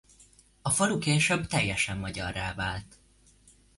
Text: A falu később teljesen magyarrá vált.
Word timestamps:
A 0.61 0.69
falu 0.69 0.97
később 0.97 1.47
teljesen 1.47 1.97
magyarrá 1.97 2.53
vált. 2.53 2.97